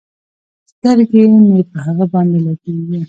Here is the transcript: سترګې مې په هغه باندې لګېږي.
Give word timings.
سترګې 0.71 1.23
مې 1.47 1.61
په 1.71 1.77
هغه 1.85 2.05
باندې 2.13 2.37
لګېږي. 2.45 2.97